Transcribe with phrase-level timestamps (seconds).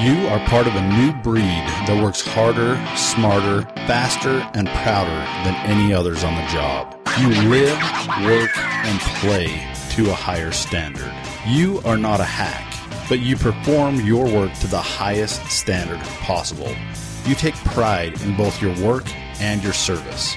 [0.00, 5.10] You are part of a new breed that works harder, smarter, faster, and prouder
[5.42, 6.96] than any others on the job.
[7.18, 7.76] You live,
[8.24, 9.46] work, and play
[9.96, 11.12] to a higher standard.
[11.48, 12.72] You are not a hack,
[13.08, 16.72] but you perform your work to the highest standard possible.
[17.26, 20.36] You take pride in both your work and your service.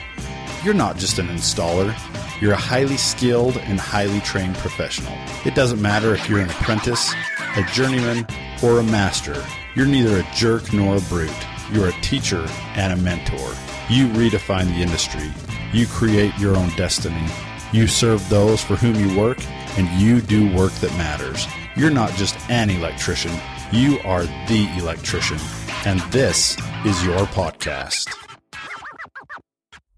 [0.64, 1.96] You're not just an installer,
[2.42, 5.16] you're a highly skilled and highly trained professional.
[5.46, 7.14] It doesn't matter if you're an apprentice,
[7.56, 8.26] a journeyman,
[8.62, 9.44] or a master.
[9.76, 11.32] You're neither a jerk nor a brute.
[11.72, 12.46] You're a teacher
[12.76, 13.54] and a mentor.
[13.90, 15.32] You redefine the industry.
[15.74, 17.26] You create your own destiny.
[17.72, 19.38] You serve those for whom you work,
[19.78, 21.48] and you do work that matters.
[21.76, 23.32] You're not just an electrician,
[23.72, 25.38] you are the electrician.
[25.86, 28.14] And this is your podcast.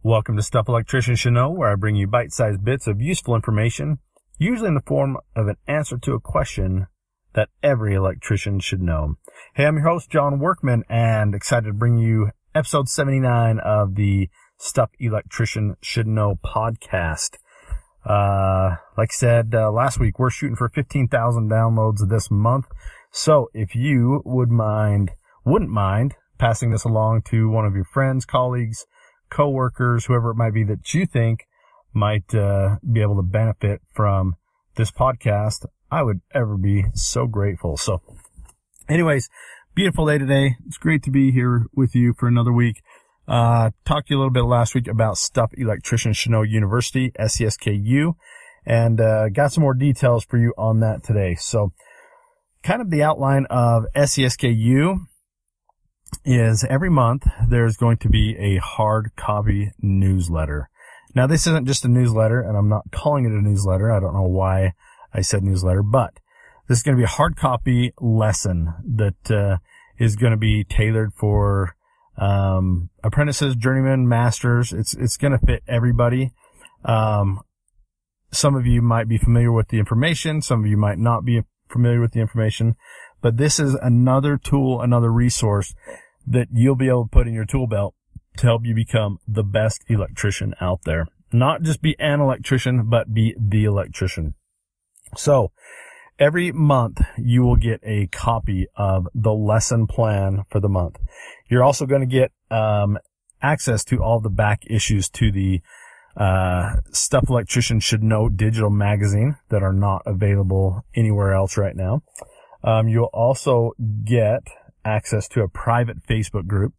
[0.04, 3.98] Welcome to Stuff Electrician Know, where I bring you bite-sized bits of useful information,
[4.38, 6.88] usually in the form of an answer to a question
[7.34, 9.16] that every electrician should know.
[9.56, 14.30] Hey, I'm your host, John Workman, and excited to bring you episode 79 of the
[14.58, 17.38] Stuff Electrician Should Know podcast.
[18.06, 22.66] Uh, like I said, uh, last week, we're shooting for 15,000 downloads this month.
[23.12, 25.12] So if you would mind,
[25.46, 28.86] wouldn't mind passing this along to one of your friends, colleagues,
[29.30, 31.46] coworkers, whoever it might be that you think
[31.94, 34.36] might, uh, be able to benefit from
[34.76, 37.78] this podcast, I would ever be so grateful.
[37.78, 38.02] So
[38.90, 39.30] anyways,
[39.76, 40.56] beautiful day today.
[40.66, 42.82] It's great to be here with you for another week.
[43.28, 47.12] Uh, talked to you a little bit last week about Stuff Electricians Should Know University,
[47.20, 48.16] SESKU,
[48.66, 51.36] and, uh, got some more details for you on that today.
[51.36, 51.74] So
[52.64, 54.98] kind of the outline of SESKU
[56.26, 60.72] is every month there's going to be a hard copy newsletter.
[61.14, 63.92] Now this isn't just a newsletter and I'm not calling it a newsletter.
[63.92, 64.74] I don't know why
[65.14, 66.20] I said newsletter, but
[66.68, 69.58] this is going to be a hard copy lesson that uh,
[69.98, 71.76] is going to be tailored for
[72.18, 74.72] um, apprentices, journeymen, masters.
[74.72, 76.32] It's it's going to fit everybody.
[76.86, 77.42] Um,
[78.32, 80.42] some of you might be familiar with the information.
[80.42, 82.76] Some of you might not be familiar with the information,
[83.22, 85.74] but this is another tool, another resource
[86.26, 87.96] that you'll be able to put in your tool belt
[88.38, 91.08] to help you become the best electrician out there.
[91.32, 94.36] Not just be an electrician, but be the electrician.
[95.18, 95.52] So
[96.20, 100.98] every month you will get a copy of the lesson plan for the month.
[101.50, 102.98] You're also going to get um,
[103.42, 105.62] access to all the back issues to the
[106.16, 112.04] uh, Stuff Electricians Should Know digital magazine that are not available anywhere else right now.
[112.64, 113.72] Um, you'll also
[114.06, 114.44] get
[114.86, 116.74] access to a private Facebook group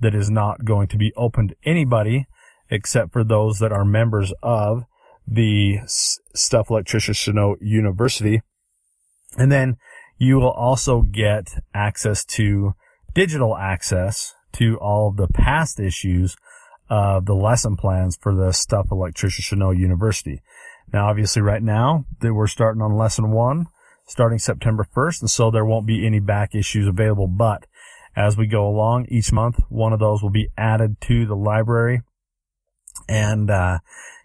[0.00, 2.26] that is not going to be open to anybody
[2.70, 4.84] except for those that are members of
[5.30, 8.42] the Stuff Electricians Should Know University.
[9.38, 9.76] And then
[10.18, 12.74] you will also get access to
[13.14, 16.36] digital access to all of the past issues
[16.88, 20.42] of the lesson plans for the Stuff Electricians Should Know University.
[20.92, 23.66] Now, obviously right now we're starting on lesson one,
[24.08, 27.66] starting September 1st, and so there won't be any back issues available, but
[28.16, 32.02] as we go along each month, one of those will be added to the library
[33.08, 33.78] and, uh,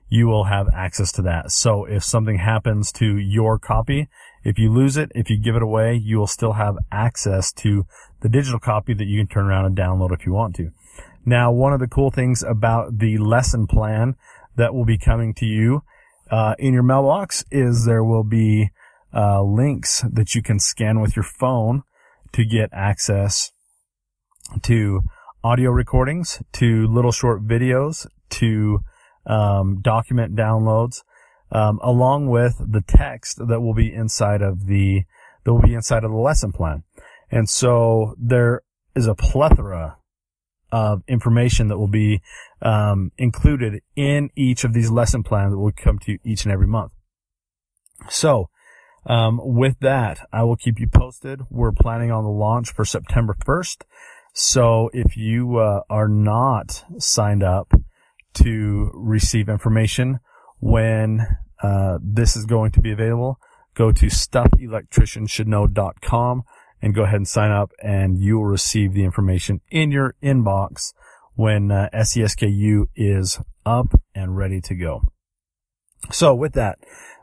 [0.09, 1.51] you will have access to that.
[1.51, 4.07] So if something happens to your copy,
[4.43, 7.85] if you lose it, if you give it away, you will still have access to
[8.21, 10.71] the digital copy that you can turn around and download if you want to.
[11.25, 14.15] Now, one of the cool things about the lesson plan
[14.55, 15.81] that will be coming to you
[16.29, 18.69] uh, in your mailbox is there will be
[19.13, 21.83] uh, links that you can scan with your phone
[22.33, 23.51] to get access
[24.61, 25.01] to
[25.43, 28.79] audio recordings, to little short videos, to
[29.25, 31.03] um, document downloads,
[31.51, 35.03] um, along with the text that will be inside of the
[35.43, 36.83] that will be inside of the lesson plan.
[37.31, 38.61] And so there
[38.95, 39.97] is a plethora
[40.71, 42.21] of information that will be
[42.61, 46.51] um, included in each of these lesson plans that will come to you each and
[46.51, 46.91] every month.
[48.09, 48.49] So,
[49.05, 51.41] um, with that, I will keep you posted.
[51.49, 53.83] We're planning on the launch for September 1st.
[54.33, 57.73] So if you uh, are not signed up
[58.35, 60.19] to receive information
[60.59, 61.25] when
[61.61, 63.39] uh, this is going to be available,
[63.75, 66.43] go to stuffelectricianshouldknow.com
[66.81, 70.93] and go ahead and sign up and you will receive the information in your inbox
[71.33, 75.01] when uh, SESKU is up and ready to go.
[76.11, 76.77] So with that,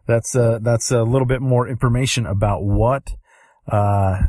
[0.06, 3.14] that's uh, that's a little bit more information about what
[3.70, 4.22] uh,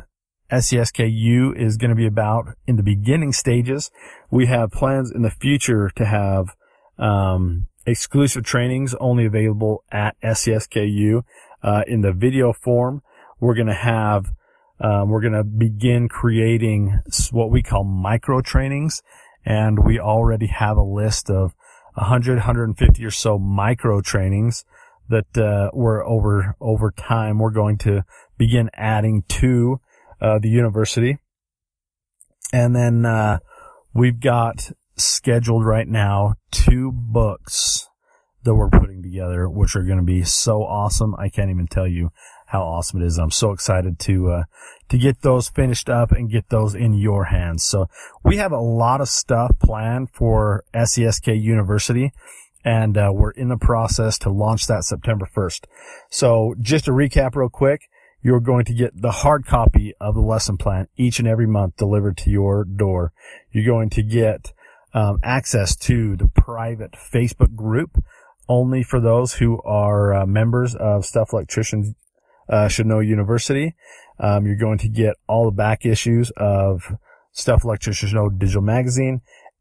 [0.50, 3.90] SESKU is going to be about in the beginning stages.
[4.30, 6.54] We have plans in the future to have
[6.98, 11.22] um, exclusive trainings only available at SESKU
[11.62, 13.02] uh, in the video form.
[13.40, 14.32] We're going to have
[14.80, 17.00] Um, we're going to begin creating
[17.30, 19.02] what we call micro trainings.
[19.46, 21.54] And we already have a list of
[21.94, 24.64] 100, 150 or so micro trainings
[25.08, 28.04] that, uh, we're over, over time, we're going to
[28.36, 29.80] begin adding to,
[30.20, 31.18] uh, the university.
[32.52, 33.38] And then, uh,
[33.92, 37.88] we've got scheduled right now two books
[38.44, 41.14] that we're putting together, which are going to be so awesome.
[41.18, 42.10] I can't even tell you
[42.46, 43.18] how awesome it is.
[43.18, 44.42] I'm so excited to, uh,
[44.90, 47.64] to get those finished up and get those in your hands.
[47.64, 47.88] So
[48.22, 52.12] we have a lot of stuff planned for SESK University
[52.64, 55.66] and, uh, we're in the process to launch that September 1st.
[56.10, 57.88] So just to recap real quick,
[58.22, 61.76] you're going to get the hard copy of the lesson plan each and every month
[61.76, 63.12] delivered to your door.
[63.52, 64.52] You're going to get
[64.94, 67.98] um, access to the private Facebook group
[68.48, 71.94] only for those who are uh, members of Stuff Electricians
[72.48, 73.74] uh, Should Know University.
[74.18, 76.94] Um, you're going to get all the back issues of
[77.32, 79.20] Stuff Electricians Should Know digital magazine,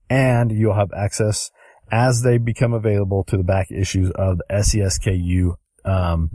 [0.09, 1.49] and you'll have access
[1.91, 6.31] as they become available to the back issues of the SESKU um,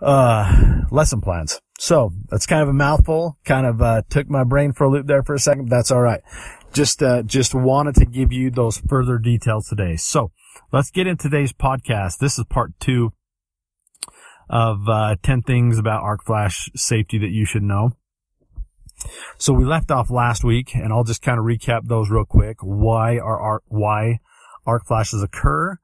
[0.00, 1.60] uh, lesson plans.
[1.78, 3.38] So that's kind of a mouthful.
[3.44, 5.68] Kind of uh, took my brain for a loop there for a second.
[5.68, 6.20] But that's all right.
[6.74, 9.96] Just uh, just wanted to give you those further details today.
[9.96, 10.32] So
[10.72, 12.18] let's get into today's podcast.
[12.18, 13.12] This is part two
[14.50, 17.92] of uh, 10 things about arc flash safety that you should know.
[19.38, 22.58] So we left off last week, and I'll just kind of recap those real quick.
[22.60, 24.18] Why are arc, why
[24.66, 25.78] arc flashes occur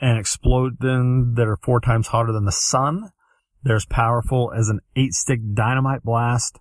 [0.00, 3.10] and explode then that are four times hotter than the sun.
[3.62, 6.58] They're as powerful as an eight stick dynamite blast.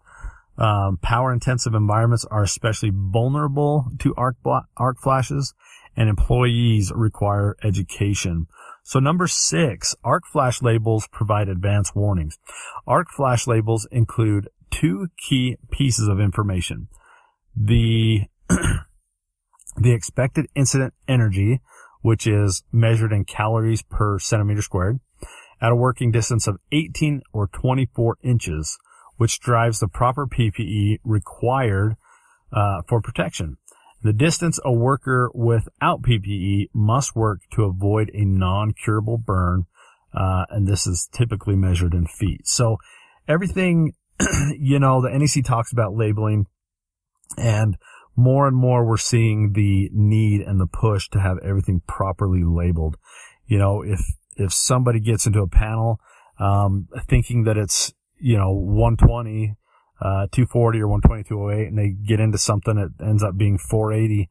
[0.60, 4.36] Um, power intensive environments are especially vulnerable to arc,
[4.76, 5.54] arc flashes
[5.96, 8.48] and employees require education.
[8.84, 12.38] So number six, arc flash labels provide advance warnings.
[12.86, 16.90] Arc flash labels include two key pieces of information.
[17.56, 21.62] The, the expected incident energy,
[22.02, 25.00] which is measured in calories per centimeter squared
[25.62, 28.78] at a working distance of 18 or 24 inches
[29.20, 31.98] which drives the proper PPE required
[32.54, 33.58] uh, for protection.
[34.02, 39.66] The distance a worker without PPE must work to avoid a non-curable burn,
[40.14, 42.48] uh, and this is typically measured in feet.
[42.48, 42.78] So
[43.28, 43.92] everything,
[44.58, 46.46] you know, the NEC talks about labeling,
[47.38, 47.76] and
[48.16, 52.96] more and more we're seeing the need and the push to have everything properly labeled.
[53.48, 54.00] You know, if
[54.38, 56.00] if somebody gets into a panel
[56.40, 59.56] um, thinking that it's you know, 120,
[60.02, 64.30] uh, 240 or 120, 208 and they get into something that ends up being 480,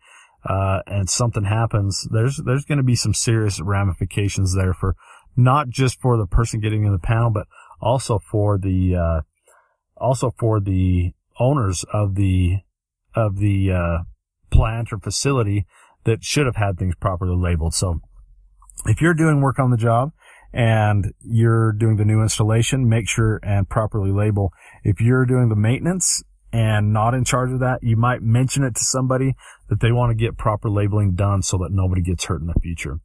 [0.48, 4.94] uh, and something happens, there's, there's going to be some serious ramifications there for
[5.36, 7.46] not just for the person getting in the panel, but
[7.80, 9.20] also for the, uh,
[9.96, 12.58] also for the owners of the,
[13.14, 13.98] of the, uh,
[14.50, 15.66] plant or facility
[16.04, 17.74] that should have had things properly labeled.
[17.74, 18.00] So
[18.86, 20.12] if you're doing work on the job
[20.52, 24.52] and you're doing the new installation, make sure and properly label.
[24.82, 26.22] If you're doing the maintenance
[26.52, 29.34] and not in charge of that, you might mention it to somebody
[29.68, 32.60] that they want to get proper labeling done so that nobody gets hurt in the
[32.62, 33.00] future.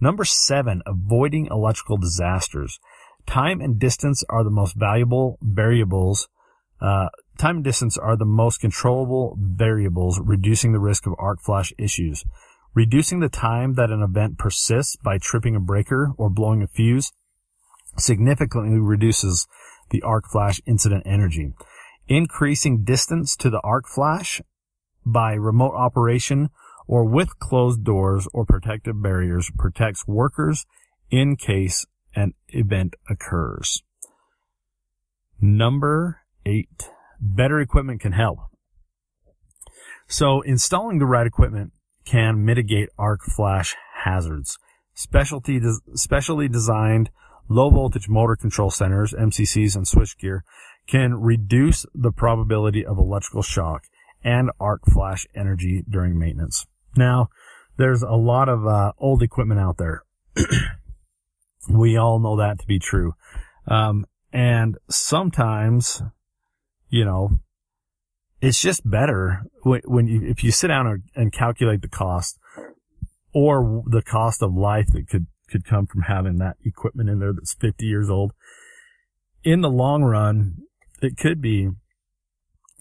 [0.00, 2.78] Number seven, avoiding electrical disasters.
[3.26, 6.28] Time and distance are the most valuable variables.
[6.80, 11.72] Uh, time and distance are the most controllable variables, reducing the risk of arc flash
[11.78, 12.24] issues.
[12.74, 17.12] Reducing the time that an event persists by tripping a breaker or blowing a fuse
[17.98, 19.46] significantly reduces
[19.90, 21.52] the arc flash incident energy.
[22.08, 24.40] Increasing distance to the arc flash
[25.04, 26.48] by remote operation
[26.86, 30.64] or with closed doors or protective barriers protects workers
[31.10, 33.82] in case an event occurs.
[35.40, 36.88] Number eight,
[37.20, 38.38] better equipment can help.
[40.08, 41.72] So installing the right equipment
[42.04, 44.58] can mitigate arc flash hazards.
[44.94, 47.10] Specialty, des- specially designed
[47.48, 50.40] low voltage motor control centers, MCCs and switchgear
[50.86, 53.84] can reduce the probability of electrical shock
[54.24, 56.66] and arc flash energy during maintenance.
[56.96, 57.28] Now,
[57.76, 60.02] there's a lot of uh, old equipment out there.
[61.68, 63.14] we all know that to be true.
[63.66, 66.02] Um, and sometimes,
[66.88, 67.38] you know,
[68.42, 72.38] it's just better when, when you, if you sit down and calculate the cost
[73.32, 77.32] or the cost of life that could, could come from having that equipment in there
[77.32, 78.32] that's 50 years old.
[79.44, 80.56] In the long run,
[81.00, 81.70] it could be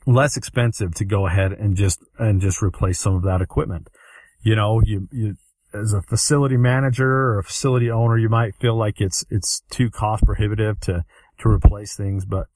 [0.08, 3.88] less expensive to go ahead and just, and just replace some of that equipment.
[4.42, 5.36] You know, you, you,
[5.76, 9.92] as a facility manager or a facility owner, you might feel like it's, it's too
[9.92, 11.06] cost prohibitive to,
[11.40, 12.48] to replace things, but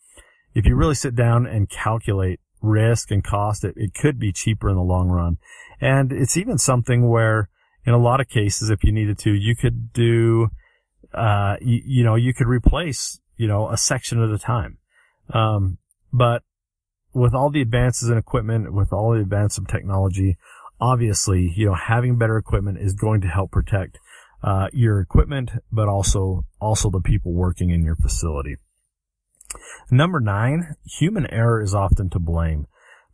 [0.55, 4.69] if you really sit down and calculate risk and cost, it, it could be cheaper
[4.69, 5.37] in the long run.
[5.79, 7.49] And it's even something where
[7.85, 10.49] in a lot of cases, if you needed to, you could do,
[11.13, 14.77] uh, you, you know, you could replace, you know, a section at a time.
[15.33, 15.77] Um,
[16.11, 16.43] but
[17.13, 20.37] with all the advances in equipment, with all the advances of technology,
[20.79, 23.99] obviously, you know, having better equipment is going to help protect,
[24.43, 28.57] uh, your equipment, but also, also the people working in your facility.
[29.91, 32.67] Number nine, human error is often to blame.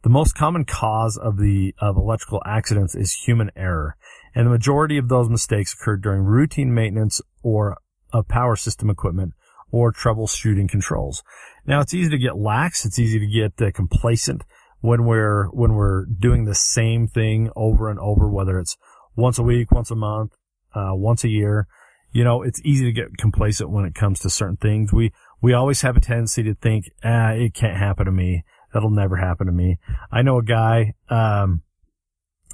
[0.03, 3.95] The most common cause of the, of electrical accidents is human error,
[4.33, 7.77] and the majority of those mistakes occur during routine maintenance or
[8.11, 9.33] of power system equipment
[9.71, 11.23] or troubleshooting controls.
[11.65, 12.85] Now it's easy to get lax.
[12.85, 14.43] It's easy to get uh, complacent
[14.81, 18.77] when we're, when we're doing the same thing over and over, whether it's
[19.15, 20.33] once a week, once a month,
[20.73, 21.67] uh, once a year.
[22.11, 24.91] You know, it's easy to get complacent when it comes to certain things.
[24.91, 28.43] We, we always have a tendency to think, ah, it can't happen to me.
[28.73, 29.79] That'll never happen to me.
[30.11, 31.63] I know a guy, um,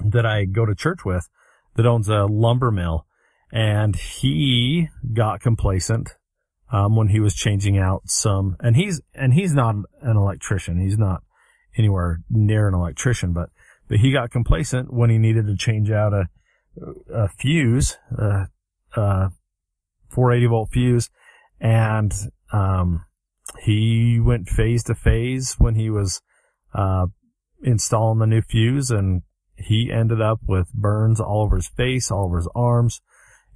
[0.04, 1.28] that I go to church with
[1.76, 3.06] that owns a lumber mill
[3.52, 6.16] and he got complacent,
[6.70, 10.80] um, when he was changing out some, and he's, and he's not an electrician.
[10.80, 11.22] He's not
[11.76, 13.50] anywhere near an electrician, but,
[13.88, 16.28] but he got complacent when he needed to change out a,
[17.12, 18.48] a fuse, a,
[18.96, 19.28] uh,
[20.10, 21.10] 480 volt fuse
[21.60, 22.12] and
[22.52, 23.04] um,
[23.60, 26.20] he went phase to phase when he was
[26.74, 27.06] uh,
[27.62, 29.22] installing the new fuse, and
[29.56, 33.00] he ended up with burns all over his face, all over his arms.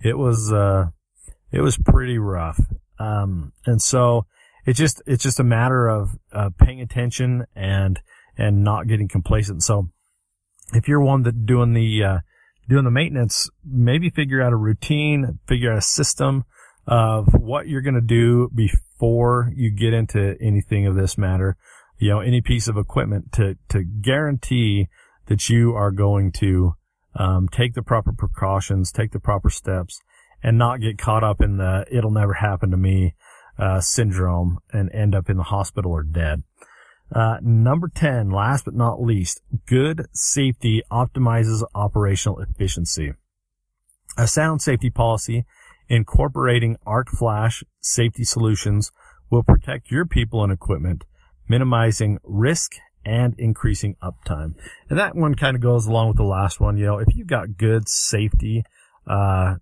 [0.00, 0.86] It was uh,
[1.50, 2.60] it was pretty rough,
[2.98, 4.26] um, and so
[4.66, 8.00] it just it's just a matter of uh, paying attention and
[8.36, 9.62] and not getting complacent.
[9.62, 9.90] So
[10.72, 12.18] if you're one that doing the uh,
[12.68, 16.44] doing the maintenance, maybe figure out a routine, figure out a system
[16.86, 21.56] of what you're going to do before you get into anything of this matter,
[21.98, 24.88] you know, any piece of equipment to, to guarantee
[25.26, 26.74] that you are going to,
[27.14, 30.00] um, take the proper precautions, take the proper steps
[30.42, 33.14] and not get caught up in the, it'll never happen to me,
[33.58, 36.42] uh, syndrome and end up in the hospital or dead.
[37.14, 43.12] Uh, number 10, last but not least, good safety optimizes operational efficiency.
[44.16, 45.44] A sound safety policy
[45.92, 48.90] Incorporating arc flash safety solutions
[49.28, 51.04] will protect your people and equipment,
[51.46, 52.72] minimizing risk
[53.04, 54.54] and increasing uptime.
[54.88, 56.78] And that one kind of goes along with the last one.
[56.78, 58.64] You know, if you've got good safety,
[59.06, 59.56] uh,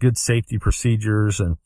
[0.00, 1.56] good safety procedures and,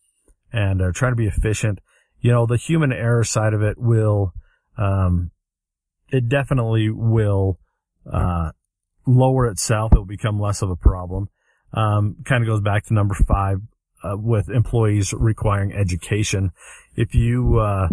[0.52, 1.80] and trying to be efficient,
[2.20, 4.34] you know, the human error side of it will,
[4.76, 5.30] um,
[6.10, 7.58] it definitely will,
[8.12, 8.50] uh,
[9.06, 9.94] lower itself.
[9.94, 11.30] It will become less of a problem.
[11.72, 13.60] Um, kind of goes back to number five,
[14.02, 16.52] uh, with employees requiring education.
[16.94, 17.88] If you, uh,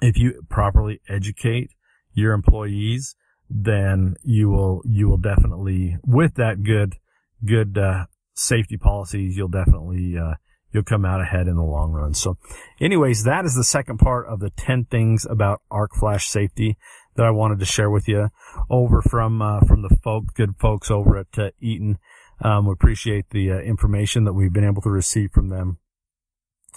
[0.00, 1.70] if you properly educate
[2.12, 3.16] your employees,
[3.48, 6.96] then you will, you will definitely, with that good,
[7.44, 10.34] good, uh, safety policies, you'll definitely, uh,
[10.72, 12.14] you'll come out ahead in the long run.
[12.14, 12.36] So
[12.80, 16.76] anyways, that is the second part of the 10 things about arc flash safety
[17.16, 18.30] that I wanted to share with you
[18.68, 21.98] over from, uh, from the folk, good folks over at uh, Eaton.
[22.40, 25.78] Um, we appreciate the uh, information that we've been able to receive from them.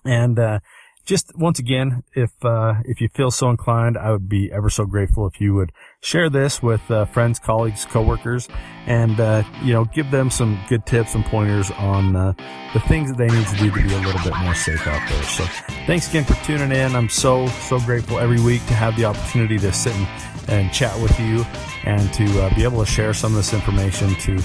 [0.06, 0.60] And uh,
[1.08, 4.86] just once again, if uh, if you feel so inclined, I would be ever so
[4.86, 5.72] grateful if you would
[6.02, 8.50] share this with uh, friends, colleagues, coworkers,
[8.86, 12.34] and uh, you know give them some good tips and pointers on uh,
[12.74, 15.10] the things that they need to do to be a little bit more safe out
[15.10, 15.24] there.
[15.24, 15.46] So,
[15.88, 16.94] thanks again for tuning in.
[16.94, 20.08] I'm so so grateful every week to have the opportunity to sit and,
[20.50, 21.46] and chat with you
[21.86, 24.38] and to be able to share some of this information to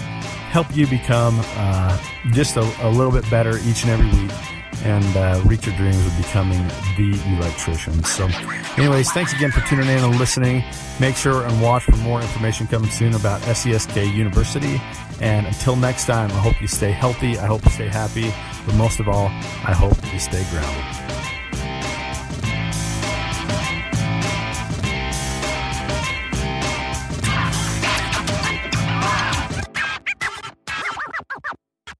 [0.52, 1.98] help you become uh,
[2.30, 4.51] just a, a, little bit better each and every week
[4.84, 8.02] and uh, reach your dreams of becoming the electrician.
[8.04, 8.28] So,
[8.76, 10.64] anyways, thanks again for tuning in and listening.
[11.00, 14.80] Make sure and watch for more information coming soon about SESK University.
[15.20, 17.38] And until next time, I hope you stay healthy.
[17.38, 18.32] I hope you stay happy.
[18.66, 21.01] But most of all, I hope you stay grounded.